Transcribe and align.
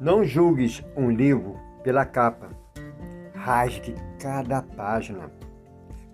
Não 0.00 0.22
julgues 0.22 0.84
um 0.96 1.10
livro 1.10 1.58
pela 1.82 2.04
capa. 2.04 2.50
Rasgue 3.34 3.96
cada 4.20 4.62
página. 4.62 5.28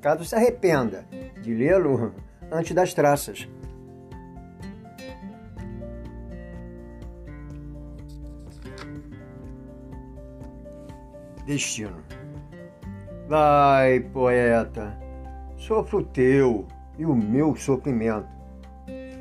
Caso 0.00 0.24
se 0.24 0.34
arrependa 0.34 1.04
de 1.42 1.54
lê-lo 1.54 2.14
antes 2.50 2.74
das 2.74 2.94
traças. 2.94 3.46
Destino. 11.44 12.02
Vai, 13.28 14.00
poeta, 14.00 14.98
sofro 15.58 15.98
o 15.98 16.04
teu 16.04 16.66
e 16.96 17.04
o 17.04 17.14
meu 17.14 17.54
sofrimento, 17.54 18.28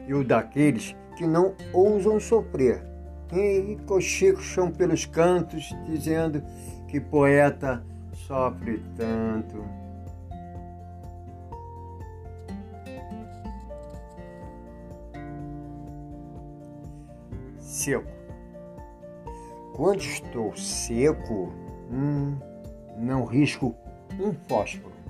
e 0.08 0.14
o 0.14 0.23
daqueles 0.23 0.95
que 1.17 1.27
não 1.27 1.53
ousam 1.73 2.17
sofrer 2.17 2.92
e 3.40 3.78
cochicham 3.86 4.72
pelos 4.72 5.05
cantos, 5.05 5.73
dizendo 5.86 6.44
que 6.88 7.00
poeta 7.00 7.84
sofre 8.28 8.84
tanto. 8.96 9.64
Seco. 17.59 18.12
Quando 19.73 20.02
estou 20.02 20.56
seco, 20.56 21.52
hum, 21.92 22.38
não 22.98 23.26
risco 23.26 23.76
um 24.20 24.34
fósforo. 24.48 25.02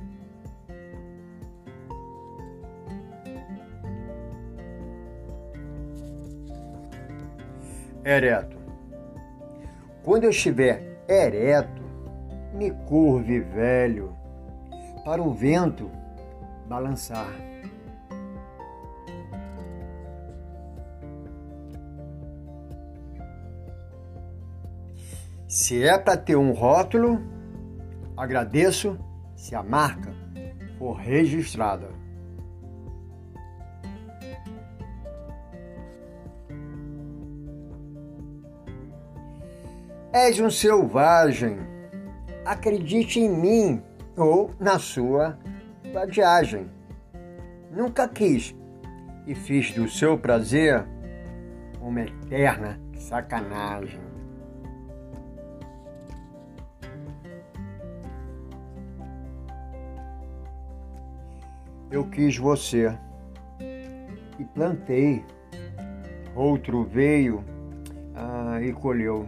Ereto. 8.05 8.57
Quando 10.03 10.25
eu 10.25 10.29
estiver 10.29 10.99
ereto, 11.07 11.81
me 12.53 12.71
curve 12.71 13.39
velho, 13.39 14.15
para 15.05 15.21
o 15.21 15.33
vento 15.33 15.89
balançar. 16.67 17.31
Se 25.47 25.83
é 25.83 25.97
para 25.97 26.17
ter 26.17 26.35
um 26.35 26.51
rótulo, 26.51 27.21
agradeço 28.17 28.97
se 29.35 29.55
a 29.55 29.63
marca 29.63 30.11
for 30.77 30.93
registrada. 30.93 32.02
És 40.13 40.39
um 40.39 40.51
selvagem. 40.51 41.57
Acredite 42.45 43.19
em 43.19 43.29
mim 43.29 43.81
ou 44.15 44.51
na 44.59 44.77
sua 44.77 45.39
vadiagem. 45.91 46.69
Nunca 47.71 48.07
quis 48.07 48.55
e 49.25 49.33
fiz 49.33 49.71
do 49.71 49.89
seu 49.89 50.15
prazer 50.15 50.85
uma 51.81 52.01
eterna 52.01 52.79
sacanagem. 52.95 53.99
Eu 61.89 62.07
quis 62.07 62.37
você 62.37 62.95
e 64.39 64.45
plantei, 64.53 65.25
outro 66.35 66.83
veio 66.83 67.43
ah, 68.15 68.59
e 68.61 68.71
colheu. 68.73 69.27